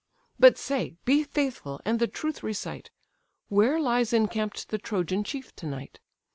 But 0.39 0.57
say, 0.57 0.95
be 1.05 1.23
faithful, 1.23 1.79
and 1.85 1.99
the 1.99 2.07
truth 2.07 2.41
recite! 2.41 2.89
Where 3.49 3.79
lies 3.79 4.13
encamp'd 4.13 4.65
the 4.69 4.79
Trojan 4.79 5.23
chief 5.23 5.55
to 5.57 5.67
night? 5.67 5.99